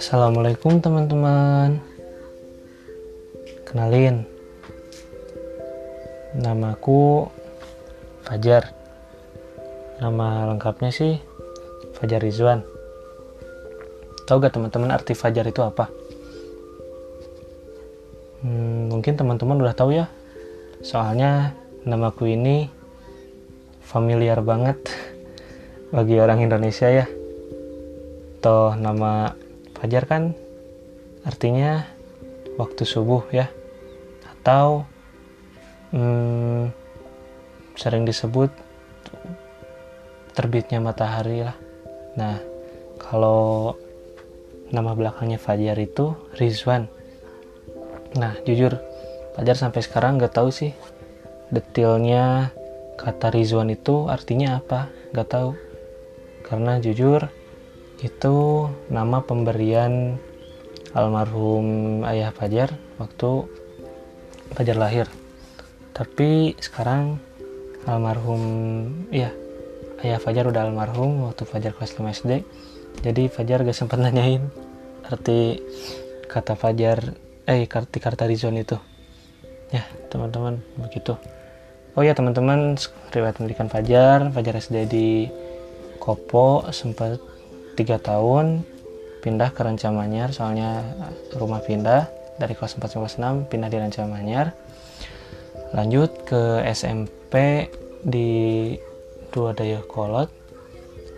Assalamualaikum 0.00 0.80
teman-teman. 0.80 1.76
Kenalin. 3.68 4.24
Namaku 6.32 7.28
Fajar. 8.24 8.72
Nama 10.00 10.48
lengkapnya 10.48 10.88
sih 10.88 11.20
Fajar 12.00 12.24
Rizwan. 12.24 12.64
Tahu 14.24 14.40
gak 14.40 14.56
teman-teman 14.56 14.88
arti 14.88 15.12
Fajar 15.12 15.44
itu 15.44 15.60
apa? 15.60 15.92
Hmm, 18.40 18.88
mungkin 18.88 19.20
teman-teman 19.20 19.60
udah 19.60 19.76
tahu 19.76 20.00
ya. 20.00 20.08
Soalnya 20.80 21.52
namaku 21.84 22.40
ini 22.40 22.72
familiar 23.84 24.40
banget 24.40 24.80
bagi 25.92 26.16
orang 26.16 26.40
Indonesia 26.40 26.88
ya. 26.88 27.04
Toh 28.40 28.72
nama 28.80 29.36
Fajar 29.80 30.04
kan 30.04 30.36
artinya 31.24 31.88
waktu 32.60 32.84
subuh 32.84 33.24
ya. 33.32 33.48
Atau 34.28 34.84
hmm, 35.96 36.68
sering 37.80 38.04
disebut 38.04 38.52
terbitnya 40.36 40.84
matahari 40.84 41.40
lah. 41.40 41.56
Nah 42.20 42.36
kalau 43.00 43.74
nama 44.68 44.92
belakangnya 44.92 45.40
Fajar 45.40 45.80
itu 45.80 46.12
Rizwan. 46.36 46.86
Nah 48.20 48.36
jujur 48.44 48.76
Fajar 49.32 49.56
sampai 49.56 49.80
sekarang 49.80 50.20
nggak 50.20 50.36
tahu 50.36 50.52
sih 50.52 50.76
detailnya 51.48 52.52
kata 53.00 53.32
Rizwan 53.32 53.72
itu 53.72 54.12
artinya 54.12 54.60
apa. 54.60 54.92
Nggak 55.16 55.28
tahu. 55.32 55.50
Karena 56.44 56.76
jujur 56.82 57.39
itu 58.00 58.68
nama 58.88 59.20
pemberian 59.20 60.16
almarhum 60.96 62.00
ayah 62.08 62.32
Fajar 62.32 62.72
waktu 62.96 63.46
Fajar 64.56 64.76
lahir. 64.80 65.06
Tapi 65.94 66.58
sekarang 66.58 67.20
almarhum 67.84 68.42
ya 69.12 69.30
ayah 70.02 70.18
Fajar 70.18 70.48
udah 70.48 70.66
almarhum 70.66 71.28
waktu 71.28 71.44
Fajar 71.44 71.76
kelas 71.76 71.94
5 71.94 72.24
SD 72.24 72.32
jadi 73.04 73.30
Fajar 73.30 73.62
gak 73.62 73.76
sempat 73.76 74.00
nanyain 74.04 74.48
arti 75.06 75.60
kata 76.26 76.58
Fajar 76.58 77.14
eh 77.46 77.68
arti 77.68 77.98
kata 78.00 78.26
Rizwan 78.26 78.58
itu. 78.58 78.80
Ya 79.70 79.86
teman-teman 80.10 80.58
begitu. 80.80 81.14
Oh 81.94 82.02
ya 82.02 82.16
teman-teman 82.16 82.74
riwayat 83.14 83.38
pendidikan 83.38 83.70
Fajar 83.70 84.34
Fajar 84.34 84.54
SD 84.58 84.76
di 84.90 85.08
Kopo 86.00 86.66
sempat 86.72 87.29
tiga 87.80 87.96
tahun 87.96 88.60
pindah 89.24 89.56
ke 89.56 89.64
Rancamanyar 89.64 90.36
soalnya 90.36 90.84
rumah 91.32 91.64
pindah 91.64 92.12
dari 92.36 92.52
kelas 92.52 92.76
4 92.76 92.92
kelas 92.92 93.16
6 93.16 93.48
pindah 93.48 93.72
di 93.72 93.78
Rancamanyar 93.80 94.52
lanjut 95.72 96.12
ke 96.28 96.60
SMP 96.68 97.68
di 98.04 98.28
Dua 99.32 99.56
Daya 99.56 99.80
Kolot 99.80 100.28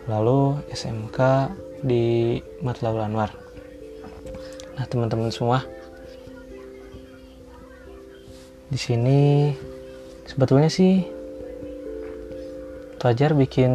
lalu 0.07 0.63
SMK 0.71 1.19
di 1.83 2.39
Matlaul 2.63 3.03
Anwar. 3.03 3.35
Nah 4.79 4.87
teman-teman 4.87 5.35
semua 5.35 5.67
di 8.71 8.79
sini 8.79 9.53
sebetulnya 10.31 10.71
sih 10.71 11.03
Fajar 13.03 13.35
bikin 13.35 13.75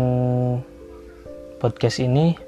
podcast 1.60 2.00
ini 2.00 2.47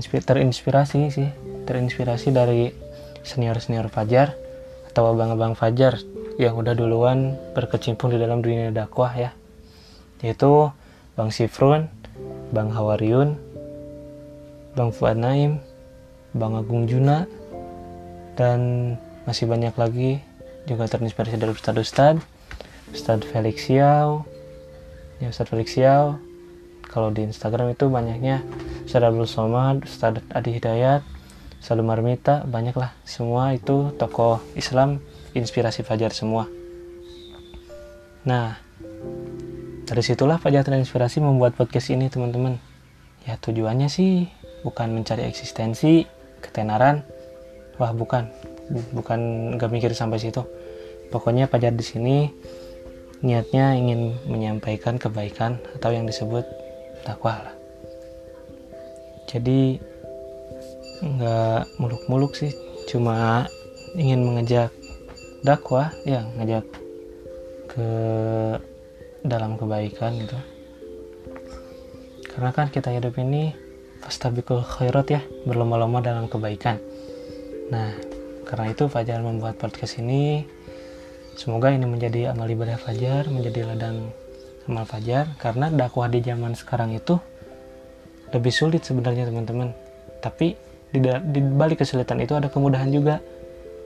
terinspirasi, 0.00 1.12
sih. 1.12 1.28
Terinspirasi 1.68 2.28
dari 2.32 2.72
senior-senior 3.22 3.92
Fajar 3.92 4.34
atau 4.88 5.12
abang-abang 5.12 5.52
Fajar 5.52 6.00
yang 6.40 6.56
udah 6.56 6.72
duluan 6.72 7.36
berkecimpung 7.52 8.12
di 8.12 8.18
dalam 8.18 8.40
dunia 8.40 8.72
dakwah 8.72 9.12
ya. 9.12 9.30
Yaitu 10.24 10.72
Bang 11.12 11.28
Sifrun, 11.28 11.92
Bang 12.52 12.72
Hawariun, 12.72 13.36
Bang 14.72 14.90
Fuad 14.96 15.20
Naim, 15.20 15.60
Bang 16.32 16.56
Agung 16.56 16.88
Juna, 16.88 17.28
dan 18.36 18.94
masih 19.28 19.44
banyak 19.44 19.76
lagi 19.76 20.24
juga 20.64 20.88
terinspirasi 20.88 21.36
dari 21.36 21.52
Ustadz-Ustadz, 21.52 22.24
Ustadz 22.96 23.28
Felix 23.28 23.68
Xiao, 23.68 24.24
ya 25.20 25.28
Ustadz 25.28 25.52
Felix 25.52 25.76
Xiao, 25.76 26.16
kalau 26.88 27.08
di 27.08 27.24
Instagram 27.24 27.72
itu 27.72 27.88
banyaknya 27.88 28.44
Ustadz 28.82 29.06
Abdul 29.06 29.30
Somad, 29.30 29.86
Ustadz 29.86 30.26
Adi 30.34 30.58
Hidayat, 30.58 31.06
Ustadz 31.62 31.86
Marmita, 31.86 32.42
banyaklah 32.42 32.90
semua 33.06 33.54
itu 33.54 33.94
tokoh 33.94 34.42
Islam 34.58 34.98
inspirasi 35.38 35.86
Fajar 35.86 36.10
semua. 36.10 36.50
Nah, 38.26 38.58
dari 39.86 40.02
situlah 40.02 40.42
Fajar 40.42 40.66
terinspirasi 40.66 41.22
membuat 41.22 41.54
podcast 41.54 41.94
ini 41.94 42.10
teman-teman. 42.10 42.58
Ya 43.22 43.38
tujuannya 43.38 43.86
sih 43.86 44.26
bukan 44.66 44.90
mencari 44.90 45.30
eksistensi, 45.30 46.02
ketenaran, 46.42 47.06
wah 47.78 47.94
bukan, 47.94 48.26
bukan 48.90 49.54
gak 49.62 49.70
mikir 49.70 49.94
sampai 49.94 50.18
situ. 50.18 50.42
Pokoknya 51.14 51.46
Fajar 51.46 51.70
di 51.70 51.86
sini 51.86 52.16
niatnya 53.22 53.78
ingin 53.78 54.18
menyampaikan 54.26 54.98
kebaikan 54.98 55.62
atau 55.78 55.94
yang 55.94 56.10
disebut 56.10 56.42
dakwah 57.06 57.38
lah 57.38 57.61
jadi 59.32 59.80
nggak 61.02 61.80
muluk-muluk 61.80 62.36
sih. 62.36 62.52
Cuma 62.86 63.48
ingin 63.96 64.20
mengajak 64.22 64.70
dakwah 65.42 65.90
ya 66.04 66.22
ngajak 66.36 66.64
ke 67.72 67.88
dalam 69.24 69.56
kebaikan 69.56 70.20
gitu. 70.20 70.38
Karena 72.32 72.50
kan 72.52 72.68
kita 72.68 72.92
hidup 72.92 73.16
ini 73.16 73.56
fastabikul 74.04 74.60
khairat 74.60 75.06
ya 75.08 75.20
berlomba-lomba 75.48 76.04
dalam 76.04 76.28
kebaikan. 76.28 76.76
Nah 77.72 77.96
karena 78.44 78.76
itu 78.76 78.84
Fajar 78.92 79.24
membuat 79.24 79.56
podcast 79.56 79.96
ini. 79.96 80.44
Semoga 81.32 81.72
ini 81.72 81.88
menjadi 81.88 82.28
amal 82.36 82.44
ibadah 82.52 82.76
Fajar 82.76 83.24
menjadi 83.32 83.72
ladang 83.72 84.12
amal 84.68 84.84
fajar. 84.84 85.32
Karena 85.40 85.72
dakwah 85.72 86.12
di 86.12 86.20
zaman 86.20 86.52
sekarang 86.52 86.92
itu 86.92 87.16
lebih 88.32 88.52
sulit 88.52 88.82
sebenarnya 88.82 89.28
teman-teman. 89.28 89.76
Tapi 90.24 90.56
di, 90.92 90.98
di 91.04 91.40
balik 91.40 91.84
kesulitan 91.84 92.20
itu 92.20 92.32
ada 92.36 92.48
kemudahan 92.48 92.88
juga. 92.88 93.20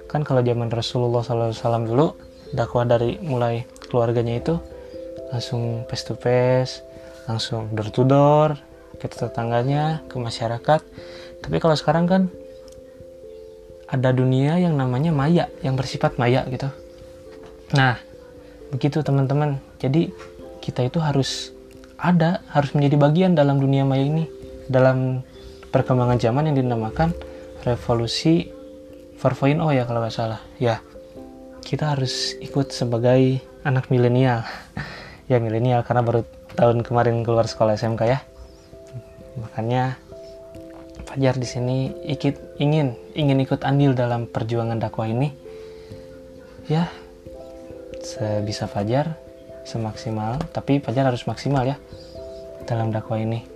Kan 0.06 0.22
kalau 0.22 0.40
zaman 0.42 0.70
Rasulullah 0.70 1.22
SAW 1.22 1.86
dulu 1.86 2.06
dakwah 2.54 2.86
dari 2.86 3.18
mulai 3.18 3.66
keluarganya 3.90 4.38
itu 4.38 4.54
langsung 5.34 5.82
face 5.90 6.06
to 6.06 6.14
face 6.14 6.78
langsung 7.26 7.74
door 7.74 7.90
to 7.90 8.06
door 8.06 8.54
ke 8.96 9.10
tetangganya 9.10 10.06
ke 10.06 10.14
masyarakat. 10.16 10.80
Tapi 11.42 11.56
kalau 11.58 11.74
sekarang 11.74 12.06
kan 12.06 12.22
ada 13.86 14.10
dunia 14.10 14.58
yang 14.58 14.74
namanya 14.74 15.10
maya 15.10 15.50
yang 15.62 15.74
bersifat 15.74 16.18
maya 16.22 16.46
gitu. 16.46 16.70
Nah 17.74 17.98
begitu 18.70 19.02
teman-teman. 19.02 19.58
Jadi 19.82 20.10
kita 20.62 20.86
itu 20.86 20.98
harus 21.02 21.54
ada, 21.98 22.42
harus 22.52 22.74
menjadi 22.74 22.96
bagian 22.98 23.32
dalam 23.34 23.56
dunia 23.62 23.86
maya 23.86 24.04
ini, 24.04 24.28
dalam 24.66 25.22
perkembangan 25.70 26.18
zaman 26.18 26.50
yang 26.50 26.56
dinamakan 26.56 27.12
revolusi 27.66 28.50
4.0 29.18 29.58
ya 29.74 29.84
kalau 29.88 30.00
nggak 30.02 30.14
salah. 30.14 30.40
Ya, 30.60 30.80
kita 31.64 31.96
harus 31.96 32.36
ikut 32.38 32.70
sebagai 32.70 33.42
anak 33.66 33.90
milenial. 33.90 34.46
ya 35.30 35.42
milenial 35.42 35.82
karena 35.82 36.02
baru 36.06 36.22
tahun 36.54 36.86
kemarin 36.86 37.26
keluar 37.26 37.48
sekolah 37.48 37.74
SMK 37.74 38.02
ya. 38.06 38.20
Makanya 39.40 39.98
Fajar 41.06 41.38
di 41.38 41.48
sini 41.48 41.92
ikut 42.12 42.60
ingin 42.60 42.92
ingin 43.16 43.38
ikut 43.40 43.64
andil 43.64 43.96
dalam 43.96 44.28
perjuangan 44.28 44.76
dakwah 44.76 45.08
ini. 45.08 45.32
Ya, 46.66 46.90
sebisa 48.02 48.66
Fajar 48.66 49.16
semaksimal 49.66 50.38
tapi 50.54 50.78
Fajar 50.78 51.10
harus 51.10 51.26
maksimal 51.26 51.66
ya 51.66 51.76
dalam 52.70 52.94
dakwah 52.94 53.18
ini 53.18 53.55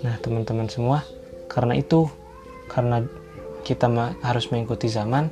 nah 0.00 0.16
teman-teman 0.20 0.68
semua 0.68 1.04
karena 1.50 1.76
itu 1.76 2.08
karena 2.70 3.04
kita 3.66 3.86
harus 4.24 4.48
mengikuti 4.48 4.88
zaman 4.88 5.28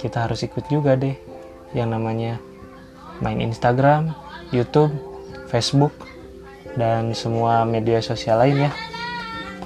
kita 0.00 0.26
harus 0.26 0.42
ikut 0.42 0.66
juga 0.66 0.98
deh 0.98 1.14
yang 1.74 1.94
namanya 1.94 2.42
main 3.22 3.38
Instagram, 3.38 4.12
YouTube, 4.50 4.92
Facebook, 5.48 5.94
dan 6.74 7.14
semua 7.14 7.62
media 7.64 8.02
sosial 8.02 8.42
lain 8.42 8.68
ya. 8.68 8.72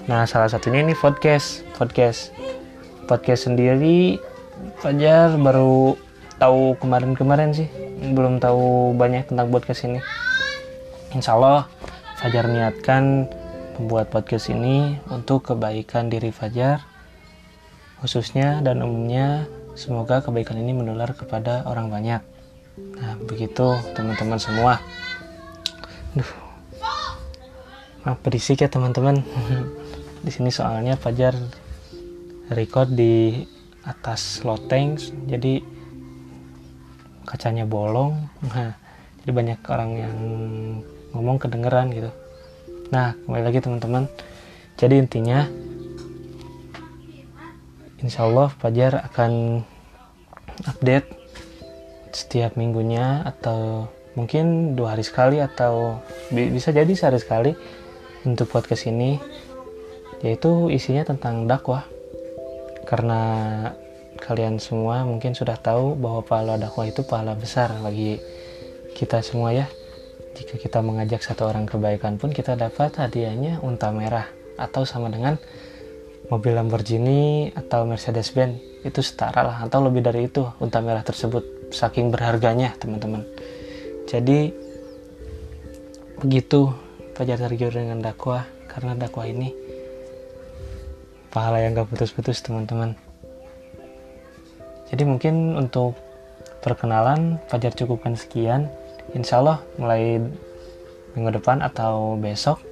Nah, 0.06 0.28
salah 0.28 0.52
satunya 0.52 0.84
ini 0.84 0.92
podcast. 0.92 1.64
Podcast. 1.74 2.36
Podcast 3.08 3.50
sendiri 3.50 4.20
Fajar 4.80 5.34
baru 5.40 5.96
tahu 6.36 6.76
kemarin-kemarin 6.80 7.52
sih 7.52 7.68
belum 8.12 8.40
tahu 8.40 8.96
banyak 8.96 9.28
tentang 9.28 9.48
podcast 9.52 9.84
ini 9.88 10.00
insya 11.12 11.36
Allah 11.36 11.68
Fajar 12.20 12.52
niatkan 12.52 13.32
membuat 13.80 14.12
podcast 14.12 14.52
ini 14.52 15.00
untuk 15.08 15.40
kebaikan 15.40 16.12
diri 16.12 16.28
Fajar 16.28 16.84
khususnya 18.04 18.60
dan 18.60 18.84
umumnya. 18.84 19.48
Semoga 19.72 20.20
kebaikan 20.20 20.60
ini 20.60 20.76
menular 20.76 21.16
kepada 21.16 21.64
orang 21.64 21.88
banyak. 21.88 22.20
Nah 22.76 23.16
begitu 23.24 23.72
teman-teman 23.96 24.36
semua. 24.36 24.84
Duh. 26.12 26.28
maaf 28.04 28.20
berisik 28.20 28.60
ya 28.60 28.68
teman-teman. 28.68 29.24
Di 30.24 30.28
sini 30.28 30.52
soalnya 30.52 31.00
Fajar 31.00 31.32
record 32.52 32.92
di 32.92 33.48
atas 33.88 34.44
loteng 34.44 35.00
jadi 35.24 35.64
kacanya 37.24 37.64
bolong. 37.64 38.28
Nah 38.44 38.76
jadi 39.24 39.32
banyak 39.32 39.60
orang 39.72 39.90
yang 39.96 40.16
ngomong 41.14 41.42
kedengeran 41.42 41.90
gitu. 41.94 42.10
Nah, 42.90 43.14
kembali 43.26 43.44
lagi 43.46 43.58
teman-teman. 43.62 44.10
Jadi 44.74 44.94
intinya, 44.98 45.46
insya 48.02 48.26
Allah 48.26 48.50
Fajar 48.50 49.06
akan 49.06 49.62
update 50.66 51.06
setiap 52.10 52.58
minggunya 52.58 53.22
atau 53.22 53.86
mungkin 54.18 54.74
dua 54.74 54.98
hari 54.98 55.06
sekali 55.06 55.38
atau 55.38 56.02
bisa 56.34 56.74
jadi 56.74 56.90
sehari 56.90 57.22
sekali 57.22 57.52
untuk 58.26 58.50
podcast 58.50 58.90
ini 58.90 59.22
yaitu 60.20 60.68
isinya 60.74 61.06
tentang 61.06 61.46
dakwah. 61.46 61.86
Karena 62.88 63.22
kalian 64.18 64.58
semua 64.58 65.06
mungkin 65.06 65.32
sudah 65.32 65.54
tahu 65.54 65.94
bahwa 65.94 66.26
pahala 66.26 66.58
dakwah 66.58 66.90
itu 66.90 67.06
pahala 67.06 67.38
besar 67.38 67.70
bagi 67.78 68.18
kita 68.98 69.22
semua 69.22 69.54
ya 69.54 69.70
jika 70.40 70.56
kita 70.56 70.80
mengajak 70.80 71.20
satu 71.20 71.52
orang 71.52 71.68
kebaikan 71.68 72.16
pun 72.16 72.32
kita 72.32 72.56
dapat 72.56 72.96
hadiahnya 72.96 73.60
unta 73.60 73.92
merah 73.92 74.24
atau 74.56 74.88
sama 74.88 75.12
dengan 75.12 75.36
mobil 76.32 76.56
Lamborghini 76.56 77.52
atau 77.52 77.84
Mercedes-Benz. 77.84 78.88
Itu 78.88 79.04
setara 79.04 79.44
lah 79.44 79.58
atau 79.68 79.84
lebih 79.84 80.00
dari 80.00 80.32
itu 80.32 80.48
unta 80.56 80.80
merah 80.80 81.04
tersebut 81.04 81.68
saking 81.68 82.08
berharganya 82.08 82.72
teman-teman. 82.80 83.28
Jadi 84.08 84.48
begitu 86.16 86.72
Fajar 87.20 87.36
tergiur 87.36 87.68
dengan 87.68 88.00
dakwah 88.00 88.48
karena 88.64 88.96
dakwah 88.96 89.28
ini 89.28 89.52
pahala 91.28 91.60
yang 91.60 91.76
gak 91.76 91.92
putus-putus 91.92 92.40
teman-teman. 92.40 92.96
Jadi 94.88 95.04
mungkin 95.04 95.60
untuk 95.60 96.00
perkenalan 96.64 97.36
Fajar 97.52 97.76
cukupkan 97.76 98.16
sekian 98.16 98.72
insya 99.16 99.42
Allah 99.42 99.58
mulai 99.76 100.22
minggu 101.14 101.30
depan 101.40 101.62
atau 101.62 102.14
besok 102.18 102.62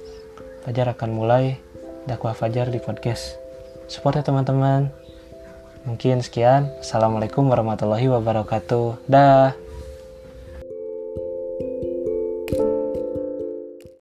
Fajar 0.63 0.91
akan 0.91 1.09
mulai 1.15 1.57
dakwah 2.05 2.35
Fajar 2.35 2.67
di 2.67 2.77
podcast. 2.83 3.39
Support 3.87 4.21
ya 4.21 4.23
teman-teman. 4.27 4.91
Mungkin 5.87 6.19
sekian. 6.19 6.69
Assalamualaikum 6.83 7.47
warahmatullahi 7.47 8.11
wabarakatuh. 8.11 9.07
Dah 9.07 9.55